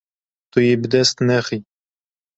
Tu 0.51 0.59
yê 0.67 0.75
bi 0.81 0.87
dest 0.93 1.17
nexî. 1.27 1.59